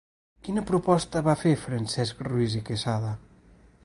Quina 0.45 0.61
proposta 0.69 1.21
va 1.27 1.35
fer 1.41 1.51
Francesc 1.67 2.23
Ruiz 2.31 2.57
i 2.61 2.65
Quesada? 2.71 3.13